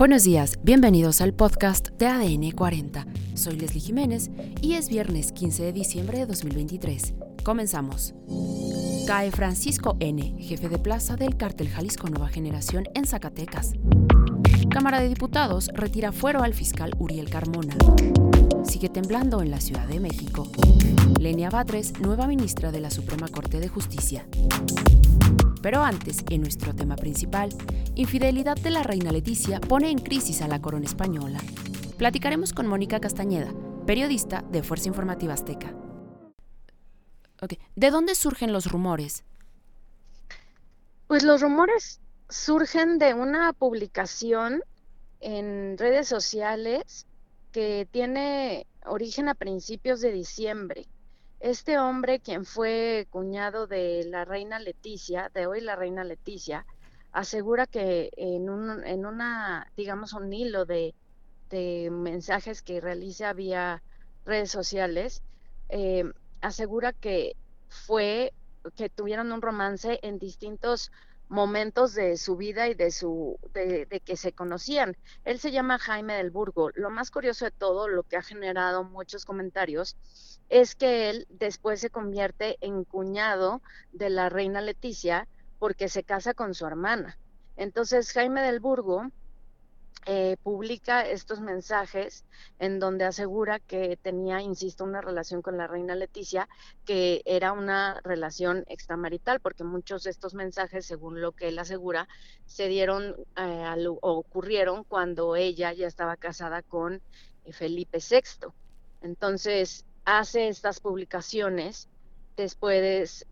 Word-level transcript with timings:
Buenos 0.00 0.24
días, 0.24 0.58
bienvenidos 0.62 1.20
al 1.20 1.34
podcast 1.34 1.88
de 1.98 2.06
ADN 2.06 2.52
40. 2.52 3.06
Soy 3.34 3.56
Leslie 3.56 3.82
Jiménez 3.82 4.30
y 4.62 4.72
es 4.72 4.88
viernes 4.88 5.30
15 5.30 5.62
de 5.62 5.72
diciembre 5.74 6.16
de 6.16 6.24
2023. 6.24 7.12
Comenzamos. 7.44 8.14
Cae 9.06 9.30
Francisco 9.30 9.98
N., 10.00 10.36
jefe 10.38 10.70
de 10.70 10.78
plaza 10.78 11.16
del 11.16 11.36
cártel 11.36 11.68
Jalisco 11.68 12.08
Nueva 12.08 12.28
Generación 12.28 12.84
en 12.94 13.04
Zacatecas. 13.04 13.74
Cámara 14.70 15.00
de 15.00 15.10
Diputados 15.10 15.68
retira 15.74 16.12
fuero 16.12 16.42
al 16.42 16.54
fiscal 16.54 16.92
Uriel 16.98 17.28
Carmona. 17.28 17.76
Sigue 18.64 18.88
temblando 18.88 19.42
en 19.42 19.50
la 19.50 19.60
Ciudad 19.60 19.86
de 19.86 20.00
México. 20.00 20.50
Lenia 21.20 21.50
Batres, 21.50 21.92
nueva 22.00 22.26
ministra 22.26 22.72
de 22.72 22.80
la 22.80 22.90
Suprema 22.90 23.28
Corte 23.28 23.60
de 23.60 23.68
Justicia. 23.68 24.24
Pero 25.62 25.82
antes, 25.82 26.24
en 26.30 26.40
nuestro 26.40 26.74
tema 26.74 26.96
principal, 26.96 27.50
infidelidad 27.94 28.56
de 28.56 28.70
la 28.70 28.82
reina 28.82 29.12
Leticia 29.12 29.60
pone 29.60 29.90
en 29.90 29.98
crisis 29.98 30.40
a 30.42 30.48
la 30.48 30.60
corona 30.60 30.86
española. 30.86 31.40
Platicaremos 31.98 32.52
con 32.52 32.66
Mónica 32.66 33.00
Castañeda, 33.00 33.52
periodista 33.86 34.42
de 34.50 34.62
Fuerza 34.62 34.88
Informativa 34.88 35.34
Azteca. 35.34 35.74
¿De 37.76 37.90
dónde 37.90 38.14
surgen 38.14 38.52
los 38.52 38.70
rumores? 38.70 39.24
Pues 41.06 41.24
los 41.24 41.40
rumores 41.40 42.00
surgen 42.28 42.98
de 42.98 43.14
una 43.14 43.52
publicación 43.52 44.62
en 45.20 45.76
redes 45.76 46.08
sociales 46.08 47.06
que 47.52 47.88
tiene 47.90 48.66
origen 48.86 49.28
a 49.28 49.34
principios 49.34 50.00
de 50.00 50.12
diciembre. 50.12 50.86
Este 51.40 51.78
hombre, 51.78 52.20
quien 52.20 52.44
fue 52.44 53.08
cuñado 53.10 53.66
de 53.66 54.04
la 54.04 54.26
reina 54.26 54.58
Leticia, 54.58 55.30
de 55.32 55.46
hoy 55.46 55.62
la 55.62 55.74
reina 55.74 56.04
Leticia, 56.04 56.66
asegura 57.12 57.66
que 57.66 58.10
en, 58.18 58.50
un, 58.50 58.86
en 58.86 59.06
una, 59.06 59.72
digamos, 59.74 60.12
un 60.12 60.30
hilo 60.34 60.66
de, 60.66 60.94
mensajes 61.90 62.62
que 62.62 62.80
realiza 62.80 63.32
vía 63.32 63.82
redes 64.26 64.50
sociales, 64.50 65.22
eh, 65.70 66.04
asegura 66.42 66.92
que 66.92 67.36
fue, 67.68 68.34
que 68.76 68.90
tuvieron 68.90 69.32
un 69.32 69.40
romance 69.42 69.98
en 70.02 70.18
distintos 70.18 70.92
momentos 71.30 71.94
de 71.94 72.16
su 72.16 72.36
vida 72.36 72.68
y 72.68 72.74
de 72.74 72.90
su 72.90 73.38
de, 73.54 73.86
que 74.04 74.16
se 74.16 74.32
conocían. 74.32 74.96
Él 75.24 75.38
se 75.38 75.52
llama 75.52 75.78
Jaime 75.78 76.14
del 76.14 76.30
Burgo. 76.30 76.70
Lo 76.74 76.90
más 76.90 77.12
curioso 77.12 77.44
de 77.44 77.52
todo, 77.52 77.88
lo 77.88 78.02
que 78.02 78.16
ha 78.16 78.22
generado 78.22 78.82
muchos 78.82 79.24
comentarios, 79.24 79.96
es 80.48 80.74
que 80.74 81.08
él 81.08 81.26
después 81.30 81.80
se 81.80 81.88
convierte 81.88 82.58
en 82.60 82.84
cuñado 82.84 83.62
de 83.92 84.10
la 84.10 84.28
reina 84.28 84.60
Leticia 84.60 85.28
porque 85.60 85.88
se 85.88 86.02
casa 86.02 86.34
con 86.34 86.52
su 86.52 86.66
hermana. 86.66 87.16
Entonces 87.56 88.12
Jaime 88.12 88.42
del 88.42 88.58
Burgo 88.58 89.10
eh, 90.06 90.36
publica 90.42 91.02
estos 91.02 91.40
mensajes 91.40 92.24
en 92.58 92.78
donde 92.78 93.04
asegura 93.04 93.58
que 93.58 93.98
tenía, 94.00 94.40
insisto, 94.40 94.84
una 94.84 95.02
relación 95.02 95.42
con 95.42 95.58
la 95.58 95.66
reina 95.66 95.94
Leticia, 95.94 96.48
que 96.86 97.20
era 97.26 97.52
una 97.52 98.00
relación 98.02 98.64
extramarital, 98.68 99.40
porque 99.40 99.62
muchos 99.62 100.04
de 100.04 100.10
estos 100.10 100.34
mensajes, 100.34 100.86
según 100.86 101.20
lo 101.20 101.32
que 101.32 101.48
él 101.48 101.58
asegura, 101.58 102.08
se 102.46 102.68
dieron 102.68 103.14
eh, 103.36 103.86
o 103.88 103.98
ocurrieron 104.00 104.84
cuando 104.84 105.36
ella 105.36 105.72
ya 105.74 105.86
estaba 105.86 106.16
casada 106.16 106.62
con 106.62 107.02
eh, 107.44 107.52
Felipe 107.52 107.98
VI. 107.98 108.48
Entonces, 109.02 109.84
hace 110.06 110.48
estas 110.48 110.80
publicaciones, 110.80 111.88
después 112.36 113.26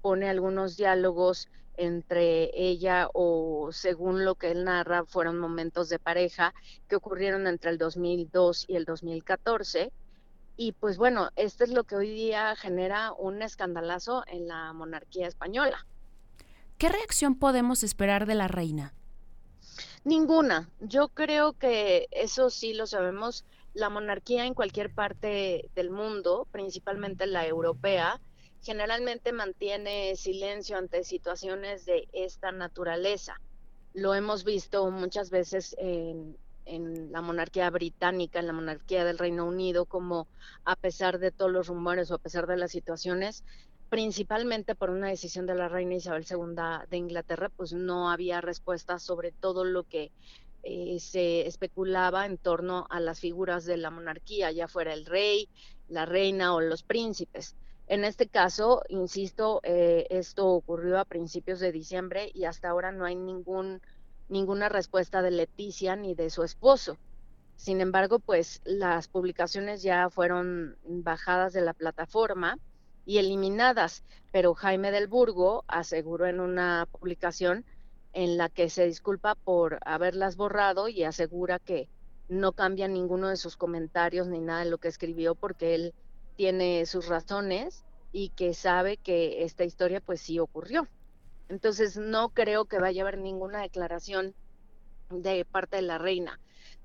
pone 0.00 0.30
algunos 0.30 0.78
diálogos 0.78 1.48
entre 1.78 2.50
ella 2.54 3.08
o 3.14 3.70
según 3.72 4.24
lo 4.24 4.34
que 4.34 4.50
él 4.50 4.64
narra 4.64 5.04
fueron 5.06 5.38
momentos 5.38 5.88
de 5.88 5.98
pareja 5.98 6.52
que 6.88 6.96
ocurrieron 6.96 7.46
entre 7.46 7.70
el 7.70 7.78
2002 7.78 8.66
y 8.68 8.76
el 8.76 8.84
2014 8.84 9.92
y 10.60 10.72
pues 10.72 10.98
bueno, 10.98 11.30
esto 11.36 11.62
es 11.62 11.70
lo 11.70 11.84
que 11.84 11.94
hoy 11.94 12.10
día 12.10 12.56
genera 12.56 13.12
un 13.12 13.42
escandalazo 13.42 14.24
en 14.26 14.48
la 14.48 14.72
monarquía 14.72 15.28
española. 15.28 15.86
¿Qué 16.78 16.88
reacción 16.88 17.38
podemos 17.38 17.84
esperar 17.84 18.26
de 18.26 18.34
la 18.34 18.48
reina? 18.48 18.92
Ninguna. 20.02 20.68
Yo 20.80 21.08
creo 21.08 21.52
que 21.52 22.08
eso 22.10 22.50
sí 22.50 22.74
lo 22.74 22.88
sabemos. 22.88 23.44
La 23.72 23.88
monarquía 23.88 24.46
en 24.46 24.54
cualquier 24.54 24.92
parte 24.92 25.70
del 25.76 25.90
mundo, 25.90 26.48
principalmente 26.50 27.26
la 27.26 27.46
europea, 27.46 28.20
generalmente 28.62 29.32
mantiene 29.32 30.16
silencio 30.16 30.76
ante 30.76 31.04
situaciones 31.04 31.84
de 31.84 32.08
esta 32.12 32.52
naturaleza. 32.52 33.40
Lo 33.94 34.14
hemos 34.14 34.44
visto 34.44 34.90
muchas 34.90 35.30
veces 35.30 35.76
en, 35.78 36.36
la 37.10 37.22
monarquía 37.22 37.70
británica, 37.70 38.40
en 38.40 38.46
la 38.46 38.52
monarquía 38.52 39.04
del 39.04 39.18
Reino 39.18 39.46
Unido, 39.46 39.86
como 39.86 40.28
a 40.64 40.76
pesar 40.76 41.18
de 41.18 41.30
todos 41.30 41.50
los 41.50 41.68
rumores 41.68 42.10
o 42.10 42.16
a 42.16 42.18
pesar 42.18 42.46
de 42.46 42.58
las 42.58 42.70
situaciones, 42.70 43.42
principalmente 43.88 44.74
por 44.74 44.90
una 44.90 45.08
decisión 45.08 45.46
de 45.46 45.54
la 45.54 45.68
reina 45.68 45.94
Isabel 45.94 46.26
II 46.28 46.86
de 46.90 46.96
Inglaterra, 46.98 47.48
pues 47.48 47.72
no 47.72 48.10
había 48.10 48.42
respuesta 48.42 48.98
sobre 48.98 49.32
todo 49.32 49.64
lo 49.64 49.84
que 49.84 50.12
eh, 50.62 50.98
se 51.00 51.46
especulaba 51.46 52.26
en 52.26 52.36
torno 52.36 52.86
a 52.90 53.00
las 53.00 53.20
figuras 53.20 53.64
de 53.64 53.78
la 53.78 53.90
monarquía, 53.90 54.52
ya 54.52 54.68
fuera 54.68 54.92
el 54.92 55.06
rey, 55.06 55.48
la 55.88 56.04
reina 56.04 56.54
o 56.54 56.60
los 56.60 56.82
príncipes. 56.82 57.56
En 57.88 58.04
este 58.04 58.28
caso, 58.28 58.82
insisto, 58.90 59.60
eh, 59.62 60.06
esto 60.10 60.46
ocurrió 60.46 60.98
a 60.98 61.06
principios 61.06 61.58
de 61.58 61.72
diciembre 61.72 62.30
y 62.34 62.44
hasta 62.44 62.68
ahora 62.68 62.92
no 62.92 63.06
hay 63.06 63.16
ningún, 63.16 63.80
ninguna 64.28 64.68
respuesta 64.68 65.22
de 65.22 65.30
Leticia 65.30 65.96
ni 65.96 66.14
de 66.14 66.28
su 66.28 66.42
esposo. 66.42 66.98
Sin 67.56 67.80
embargo, 67.80 68.18
pues 68.18 68.60
las 68.64 69.08
publicaciones 69.08 69.82
ya 69.82 70.10
fueron 70.10 70.76
bajadas 70.84 71.54
de 71.54 71.62
la 71.62 71.72
plataforma 71.72 72.58
y 73.06 73.16
eliminadas, 73.16 74.04
pero 74.32 74.52
Jaime 74.52 74.90
del 74.90 75.08
Burgo 75.08 75.64
aseguró 75.66 76.26
en 76.26 76.40
una 76.40 76.86
publicación 76.92 77.64
en 78.12 78.36
la 78.36 78.50
que 78.50 78.68
se 78.68 78.84
disculpa 78.84 79.34
por 79.34 79.78
haberlas 79.86 80.36
borrado 80.36 80.88
y 80.88 81.04
asegura 81.04 81.58
que 81.58 81.88
no 82.28 82.52
cambia 82.52 82.86
ninguno 82.86 83.28
de 83.28 83.36
sus 83.36 83.56
comentarios 83.56 84.28
ni 84.28 84.40
nada 84.40 84.64
de 84.64 84.70
lo 84.70 84.76
que 84.76 84.88
escribió 84.88 85.34
porque 85.34 85.74
él 85.74 85.94
tiene 86.38 86.86
sus 86.86 87.08
razones 87.08 87.84
y 88.12 88.28
que 88.30 88.54
sabe 88.54 88.96
que 88.96 89.42
esta 89.42 89.64
historia 89.64 90.00
pues 90.00 90.20
sí 90.20 90.38
ocurrió. 90.38 90.86
Entonces 91.48 91.96
no 91.96 92.30
creo 92.30 92.66
que 92.66 92.78
vaya 92.78 93.02
a 93.02 93.08
haber 93.08 93.18
ninguna 93.18 93.60
declaración 93.60 94.36
de 95.10 95.44
parte 95.44 95.76
de 95.78 95.82
la 95.82 95.98
reina 95.98 96.40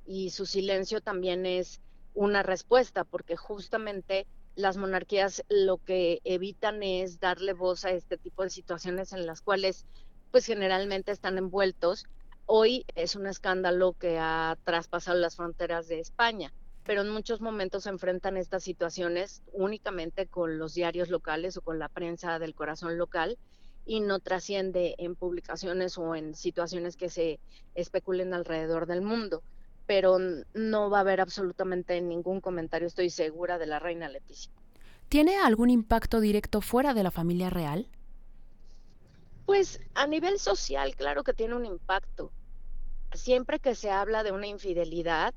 y 0.07 0.31
su 0.31 0.47
silencio 0.47 1.01
también 1.01 1.45
es 1.45 1.81
una 2.15 2.41
respuesta 2.41 3.03
porque 3.03 3.37
justamente 3.37 4.25
las 4.55 4.75
monarquías 4.75 5.43
lo 5.49 5.77
que 5.77 6.19
evitan 6.23 6.81
es 6.81 7.19
darle 7.19 7.53
voz 7.53 7.85
a 7.85 7.91
este 7.91 8.17
tipo 8.17 8.41
de 8.41 8.49
situaciones 8.49 9.13
en 9.13 9.27
las 9.27 9.41
cuales 9.41 9.85
pues 10.31 10.47
generalmente 10.47 11.11
están 11.11 11.37
envueltos. 11.37 12.05
Hoy 12.47 12.85
es 12.95 13.15
un 13.15 13.27
escándalo 13.27 13.93
que 13.93 14.17
ha 14.17 14.57
traspasado 14.63 15.19
las 15.19 15.35
fronteras 15.35 15.87
de 15.87 15.99
España 15.99 16.51
pero 16.85 17.01
en 17.01 17.09
muchos 17.09 17.41
momentos 17.41 17.83
se 17.83 17.89
enfrentan 17.89 18.37
estas 18.37 18.63
situaciones 18.63 19.41
únicamente 19.53 20.27
con 20.27 20.57
los 20.57 20.73
diarios 20.73 21.09
locales 21.09 21.57
o 21.57 21.61
con 21.61 21.79
la 21.79 21.89
prensa 21.89 22.39
del 22.39 22.55
corazón 22.55 22.97
local 22.97 23.37
y 23.85 23.99
no 23.99 24.19
trasciende 24.19 24.95
en 24.97 25.15
publicaciones 25.15 25.97
o 25.97 26.15
en 26.15 26.35
situaciones 26.35 26.97
que 26.97 27.09
se 27.09 27.39
especulen 27.75 28.33
alrededor 28.33 28.85
del 28.85 29.01
mundo. 29.01 29.43
Pero 29.85 30.17
no 30.53 30.89
va 30.89 30.99
a 30.99 31.01
haber 31.01 31.19
absolutamente 31.19 31.99
ningún 32.01 32.39
comentario, 32.39 32.87
estoy 32.87 33.09
segura, 33.09 33.57
de 33.57 33.65
la 33.65 33.79
reina 33.79 34.07
Leticia. 34.07 34.51
¿Tiene 35.09 35.37
algún 35.37 35.69
impacto 35.69 36.21
directo 36.21 36.61
fuera 36.61 36.93
de 36.93 37.03
la 37.03 37.11
familia 37.11 37.49
real? 37.49 37.87
Pues 39.45 39.81
a 39.93 40.07
nivel 40.07 40.39
social, 40.39 40.95
claro 40.95 41.23
que 41.23 41.33
tiene 41.33 41.55
un 41.55 41.65
impacto. 41.65 42.31
Siempre 43.13 43.59
que 43.59 43.75
se 43.75 43.91
habla 43.91 44.23
de 44.23 44.31
una 44.31 44.47
infidelidad, 44.47 45.33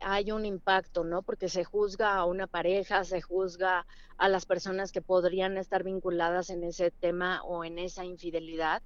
hay 0.00 0.32
un 0.32 0.44
impacto, 0.44 1.04
¿no? 1.04 1.22
Porque 1.22 1.48
se 1.48 1.64
juzga 1.64 2.14
a 2.16 2.24
una 2.24 2.46
pareja, 2.46 3.04
se 3.04 3.20
juzga 3.20 3.86
a 4.18 4.28
las 4.28 4.46
personas 4.46 4.92
que 4.92 5.02
podrían 5.02 5.56
estar 5.56 5.84
vinculadas 5.84 6.50
en 6.50 6.64
ese 6.64 6.90
tema 6.90 7.42
o 7.44 7.64
en 7.64 7.78
esa 7.78 8.04
infidelidad. 8.04 8.82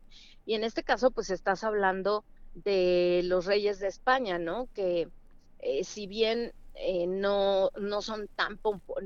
Y 0.47 0.55
en 0.55 0.65
este 0.65 0.83
caso, 0.83 1.11
pues 1.11 1.31
estás 1.31 1.65
hablando 1.65 2.25
de 2.55 3.23
los 3.25 3.47
reyes 3.47 3.79
de 3.79 3.89
España, 3.89 4.39
¿no? 4.39 4.69
Que 4.75 5.09
eh, 5.61 5.85
si 5.85 6.07
bien 6.07 6.53
eh, 6.75 7.07
no, 7.07 7.71
no 7.79 8.01
son 8.01 8.29
tan, 8.29 8.59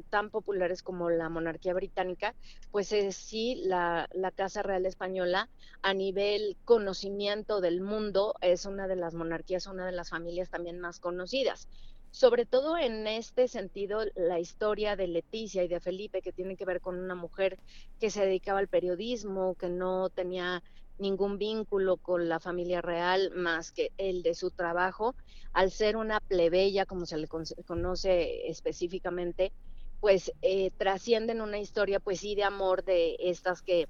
tan 0.09 0.31
populares 0.31 0.83
como 0.83 1.11
la 1.11 1.29
monarquía 1.29 1.75
británica, 1.75 2.35
pues 2.71 2.93
es 2.93 3.17
sí 3.17 3.63
la, 3.65 4.09
la 4.13 4.31
Casa 4.31 4.63
Real 4.63 4.87
Española 4.87 5.49
a 5.83 5.93
nivel 5.93 6.57
conocimiento 6.65 7.61
del 7.61 7.81
mundo 7.81 8.37
es 8.41 8.65
una 8.65 8.87
de 8.87 8.97
las 8.97 9.15
monarquías, 9.15 9.67
una 9.67 9.87
de 9.87 9.93
las 9.93 10.11
familias 10.11 10.51
también 10.51 10.79
más 10.79 11.01
conocidas 11.01 11.69
sobre 12.15 12.47
todo 12.47 12.79
en 12.79 13.09
este 13.09 13.49
sentido, 13.49 14.03
la 14.15 14.39
historia 14.39 14.95
de 14.95 15.09
Leticia 15.09 15.65
y 15.65 15.69
de 15.69 15.81
Felipe, 15.81 16.23
que 16.23 16.33
tiene 16.33 16.57
que 16.57 16.65
ver 16.65 16.81
con 16.81 16.97
una 16.97 17.17
mujer 17.17 17.59
que 17.99 18.09
se 18.09 18.25
dedicaba 18.25 18.61
al 18.61 18.69
periodismo, 18.69 19.57
que 19.57 19.69
no 19.69 20.11
tenía 20.11 20.63
ningún 20.97 21.39
vínculo 21.39 21.97
con 21.97 22.29
la 22.29 22.39
familia 22.39 22.81
real 22.81 23.33
más 23.35 23.73
que 23.73 23.91
el 23.99 24.23
de 24.23 24.37
su 24.37 24.53
trabajo. 24.53 25.17
Al 25.53 25.73
ser 25.73 25.97
una 25.97 26.21
plebeya, 26.21 26.87
como 26.87 27.05
se 27.05 27.19
le 27.19 27.27
conoce 27.27 28.49
específicamente, 28.49 29.51
pues 29.99 30.31
eh, 30.41 30.71
trascienden 30.79 31.41
una 31.41 31.59
historia, 31.59 31.99
pues 31.99 32.21
sí, 32.21 32.37
de 32.37 32.45
amor 32.45 32.85
de 32.85 33.17
estas 33.19 33.61
que 33.61 33.89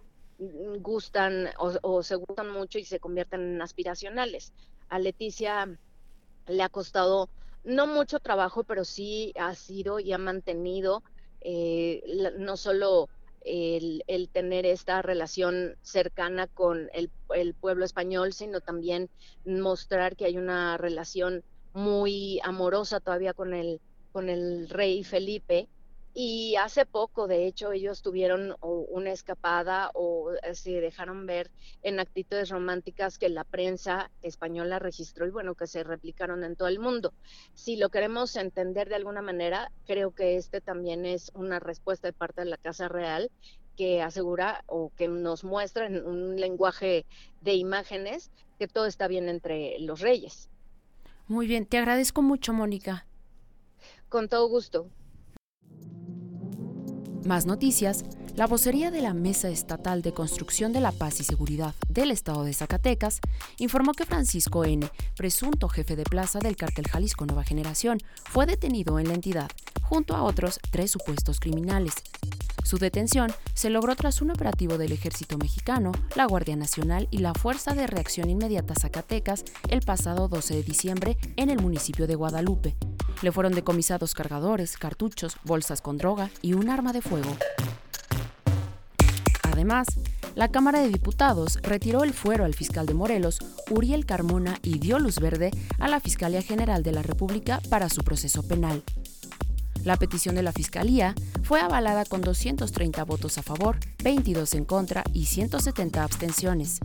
gustan 0.81 1.51
o, 1.59 2.03
se 2.03 2.15
gustan 2.15 2.49
mucho 2.51 2.79
y 2.79 2.87
se 2.87 3.01
convierten 3.01 3.43
en 3.43 3.61
aspiracionales. 3.61 4.55
A 4.89 4.99
Leticia 4.99 5.79
le 6.47 6.63
ha 6.63 6.71
costado 6.71 7.29
no 7.65 7.87
mucho 7.87 8.21
trabajo, 8.21 8.65
pero 8.65 8.85
sí 8.85 9.33
ha 9.39 9.55
sido 9.55 9.99
y 10.01 10.13
ha 10.13 10.19
mantenido 10.19 11.03
eh, 11.41 12.03
no 12.39 12.57
solo 12.57 13.09
el, 13.45 14.29
tener 14.33 14.67
esta 14.67 15.03
relación 15.03 15.77
cercana 15.83 16.47
con 16.47 16.91
el, 16.95 17.11
pueblo 17.55 17.85
español, 17.85 18.33
sino 18.33 18.61
también 18.61 19.11
mostrar 19.45 20.17
que 20.17 20.25
hay 20.25 20.39
una 20.39 20.77
relación 20.79 21.43
muy 21.73 22.41
amorosa 22.43 23.01
todavía 23.01 23.35
con 23.35 23.53
el, 23.53 23.81
con 24.13 24.29
el 24.29 24.69
rey 24.69 25.05
Felipe. 25.05 25.69
Y 26.17 26.55
hace 26.57 26.87
poco, 26.87 27.27
de 27.27 27.47
hecho, 27.47 27.73
ellos 27.73 28.01
tuvieron 28.01 28.55
una 28.61 29.11
escapada 29.11 29.91
o 29.95 30.24
se 30.53 30.81
dejaron 30.81 31.27
ver 31.27 31.51
en 31.83 32.01
actitudes 32.01 32.49
románticas 32.49 33.19
que 33.19 33.29
la 33.29 33.45
prensa 33.45 34.11
española 34.23 34.79
registró 34.79 35.27
y 35.27 35.31
bueno, 35.31 35.55
que 35.55 35.67
se 35.67 35.85
replicaron 35.85 36.45
en 36.45 36.57
todo 36.57 36.69
el 36.69 36.79
mundo. 36.79 37.13
Si 37.55 37.77
lo 37.77 37.89
queremos 37.89 38.37
entender 38.37 38.89
de 38.89 38.97
alguna 38.97 39.23
manera, 39.23 39.71
creo 39.87 40.13
que 40.13 40.37
este 40.37 40.61
también 40.61 41.07
es 41.07 41.31
una 41.35 41.61
respuesta 41.61 42.09
de 42.09 42.13
parte 42.13 42.43
de 42.43 42.51
la 42.51 42.57
Casa 42.57 42.89
Real 42.89 43.31
que 43.77 44.03
asegura 44.03 44.65
o 44.67 44.93
que 44.97 45.09
nos 45.09 45.45
muestra 45.45 45.87
en 45.87 46.07
un 46.07 46.37
lenguaje 46.41 47.07
de 47.41 47.55
imágenes 47.55 48.31
que 48.59 48.69
todo 48.69 48.87
está 48.87 49.09
bien 49.09 49.29
entre 49.29 49.79
los 49.81 50.01
reyes. 50.01 50.49
Muy 51.27 51.47
bien, 51.47 51.67
te 51.67 51.79
agradezco 51.79 52.23
mucho, 52.23 52.53
Mónica. 52.53 53.07
Con 54.09 54.29
todo 54.29 54.49
gusto. 54.49 54.89
Más 57.25 57.47
noticias. 57.47 58.05
La 58.37 58.47
vocería 58.47 58.91
de 58.91 59.01
la 59.01 59.15
Mesa 59.15 59.49
Estatal 59.49 60.03
de 60.03 60.13
Construcción 60.13 60.75
de 60.75 60.81
la 60.81 60.93
Paz 60.93 61.21
y 61.21 61.25
Seguridad 61.25 61.75
del 61.89 62.11
Estado 62.11 62.45
de 62.45 62.53
Zacatecas 62.53 63.21
informó 63.59 63.93
que 63.93 64.05
Francisco 64.05 64.65
N., 64.65 64.87
presunto 65.17 65.71
jefe 65.71 65.97
de 65.97 66.05
plaza 66.05 66.39
del 66.39 66.57
cártel 66.57 66.87
Jalisco 66.87 67.25
Nueva 67.25 67.45
Generación, 67.45 67.99
fue 68.25 68.45
detenido 68.45 68.99
en 68.99 69.09
la 69.09 69.15
entidad, 69.15 69.49
junto 69.81 70.15
a 70.15 70.23
otros 70.23 70.61
tres 70.71 70.91
supuestos 70.91 71.41
criminales. 71.41 71.95
Su 72.63 72.77
detención 72.77 73.33
se 73.55 73.71
logró 73.71 73.97
tras 73.97 74.21
un 74.21 74.31
operativo 74.31 74.77
del 74.77 74.93
Ejército 74.93 75.39
Mexicano, 75.39 75.93
la 76.17 76.27
Guardia 76.27 76.57
Nacional 76.57 77.09
y 77.11 77.19
la 77.19 77.33
Fuerza 77.33 77.75
de 77.75 77.87
Reacción 77.87 78.29
Inmediata 78.29 78.75
Zacatecas 78.75 79.45
el 79.69 79.81
pasado 79.81 80.29
12 80.29 80.57
de 80.57 80.63
diciembre 80.63 81.17
en 81.37 81.49
el 81.49 81.63
municipio 81.63 82.07
de 82.07 82.17
Guadalupe. 82.17 82.77
Le 83.23 83.33
fueron 83.33 83.53
decomisados 83.53 84.15
cargadores, 84.15 84.77
cartuchos, 84.77 85.37
bolsas 85.45 85.81
con 85.81 85.99
droga 85.99 86.31
y 86.43 86.53
un 86.55 86.69
arma 86.69 86.93
de 86.93 87.03
fuego. 87.03 87.37
Además, 89.43 89.87
la 90.35 90.49
Cámara 90.49 90.81
de 90.81 90.89
Diputados 90.89 91.59
retiró 91.63 92.03
el 92.03 92.13
fuero 92.13 92.45
al 92.45 92.55
fiscal 92.55 92.87
de 92.87 92.95
Morelos, 92.95 93.39
Uriel 93.71 94.05
Carmona, 94.05 94.59
y 94.63 94.81
dio 94.81 94.99
luz 94.99 95.21
verde 95.21 95.53
a 95.79 95.89
la 95.89 96.01
Fiscalía 96.01 96.43
General 96.43 96.83
de 96.83 96.93
la 96.93 97.03
República 97.03 97.61
para 97.71 97.89
su 97.89 98.03
proceso 98.03 98.43
penal. 98.43 98.83
La 99.85 99.97
petición 99.97 100.35
de 100.35 100.43
la 100.43 100.53
Fiscalía 100.53 101.15
fue 101.43 101.61
avalada 101.61 102.05
con 102.05 102.23
230 102.23 103.05
votos 103.05 103.39
a 103.39 103.43
favor, 103.43 103.79
22 104.03 104.55
en 104.55 104.65
contra 104.65 105.05
y 105.13 105.27
170 105.27 106.03
abstenciones. 106.03 106.81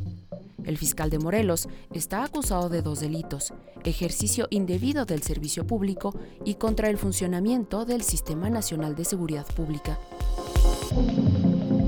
El 0.70 0.78
fiscal 0.78 1.10
de 1.10 1.18
Morelos 1.18 1.68
está 1.96 2.24
acusado 2.24 2.70
de 2.70 2.84
dos 2.84 3.00
delitos, 3.00 3.56
ejercicio 3.84 4.46
indebido 4.52 5.06
del 5.06 5.24
servicio 5.24 5.66
público 5.66 6.14
y 6.46 6.56
contra 6.56 6.92
el 6.92 7.00
funcionamiento 7.00 7.86
del 7.86 8.04
Sistema 8.04 8.52
Nacional 8.52 8.94
de 8.94 9.04
Seguridad 9.04 9.48
Pública. 9.48 9.98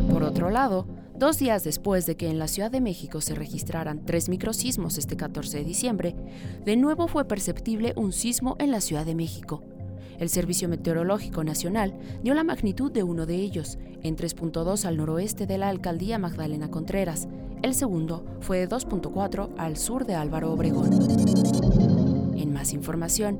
Por 0.09 0.23
otro 0.23 0.49
lado, 0.49 0.87
dos 1.15 1.37
días 1.37 1.63
después 1.63 2.07
de 2.07 2.17
que 2.17 2.31
en 2.31 2.39
la 2.39 2.47
Ciudad 2.47 2.71
de 2.71 2.81
México 2.81 3.21
se 3.21 3.35
registraran 3.35 4.03
tres 4.03 4.29
microsismos 4.29 4.97
este 4.97 5.15
14 5.15 5.59
de 5.59 5.63
diciembre, 5.63 6.15
de 6.65 6.75
nuevo 6.75 7.07
fue 7.07 7.25
perceptible 7.25 7.93
un 7.95 8.11
sismo 8.11 8.55
en 8.57 8.71
la 8.71 8.81
Ciudad 8.81 9.05
de 9.05 9.13
México. 9.13 9.63
El 10.21 10.29
Servicio 10.29 10.69
Meteorológico 10.69 11.43
Nacional 11.43 11.95
dio 12.21 12.35
la 12.35 12.43
magnitud 12.43 12.91
de 12.91 13.01
uno 13.01 13.25
de 13.25 13.37
ellos, 13.37 13.79
en 14.03 14.15
3.2 14.15 14.85
al 14.85 14.97
noroeste 14.97 15.47
de 15.47 15.57
la 15.57 15.67
alcaldía 15.67 16.19
Magdalena 16.19 16.69
Contreras. 16.69 17.27
El 17.63 17.73
segundo 17.73 18.23
fue 18.39 18.59
de 18.59 18.69
2.4 18.69 19.49
al 19.57 19.77
sur 19.77 20.05
de 20.05 20.13
Álvaro 20.13 20.53
Obregón. 20.53 20.91
En 22.37 22.53
más 22.53 22.71
información, 22.71 23.39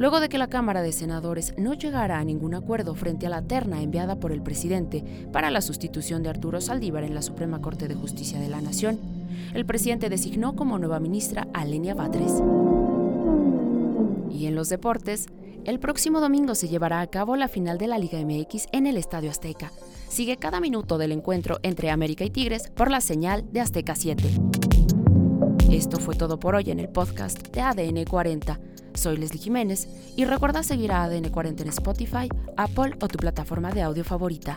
luego 0.00 0.18
de 0.18 0.28
que 0.28 0.38
la 0.38 0.48
Cámara 0.48 0.82
de 0.82 0.90
Senadores 0.90 1.54
no 1.58 1.74
llegara 1.74 2.18
a 2.18 2.24
ningún 2.24 2.56
acuerdo 2.56 2.96
frente 2.96 3.28
a 3.28 3.30
la 3.30 3.42
terna 3.42 3.80
enviada 3.80 4.18
por 4.18 4.32
el 4.32 4.42
presidente 4.42 5.04
para 5.30 5.52
la 5.52 5.60
sustitución 5.60 6.24
de 6.24 6.30
Arturo 6.30 6.60
Saldívar 6.60 7.04
en 7.04 7.14
la 7.14 7.22
Suprema 7.22 7.60
Corte 7.60 7.86
de 7.86 7.94
Justicia 7.94 8.40
de 8.40 8.48
la 8.48 8.60
Nación, 8.60 8.98
el 9.54 9.64
presidente 9.64 10.08
designó 10.08 10.56
como 10.56 10.80
nueva 10.80 10.98
ministra 10.98 11.46
a 11.54 11.64
Lenia 11.64 11.94
Batres. 11.94 12.42
Y 14.28 14.46
en 14.46 14.56
los 14.56 14.68
deportes, 14.68 15.28
el 15.66 15.80
próximo 15.80 16.20
domingo 16.20 16.54
se 16.54 16.68
llevará 16.68 17.00
a 17.00 17.06
cabo 17.08 17.34
la 17.34 17.48
final 17.48 17.76
de 17.76 17.88
la 17.88 17.98
Liga 17.98 18.20
MX 18.24 18.68
en 18.70 18.86
el 18.86 18.96
Estadio 18.96 19.30
Azteca. 19.30 19.72
Sigue 20.08 20.36
cada 20.36 20.60
minuto 20.60 20.96
del 20.96 21.10
encuentro 21.10 21.58
entre 21.64 21.90
América 21.90 22.24
y 22.24 22.30
Tigres 22.30 22.70
por 22.70 22.88
la 22.88 23.00
señal 23.00 23.44
de 23.52 23.60
Azteca 23.60 23.96
7. 23.96 24.22
Esto 25.70 25.98
fue 25.98 26.14
todo 26.14 26.38
por 26.38 26.54
hoy 26.54 26.70
en 26.70 26.78
el 26.78 26.88
podcast 26.88 27.48
de 27.48 27.60
ADN 27.60 28.04
40. 28.04 28.60
Soy 28.94 29.16
Leslie 29.16 29.42
Jiménez 29.42 29.88
y 30.16 30.24
recuerda 30.24 30.62
seguir 30.62 30.92
a 30.92 31.02
ADN 31.02 31.30
40 31.30 31.64
en 31.64 31.68
Spotify, 31.70 32.28
Apple 32.56 32.96
o 33.00 33.08
tu 33.08 33.18
plataforma 33.18 33.72
de 33.72 33.82
audio 33.82 34.04
favorita. 34.04 34.56